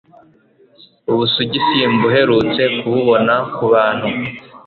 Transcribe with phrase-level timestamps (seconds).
[1.11, 4.07] ubusugi simbuherutse kububona ku bantu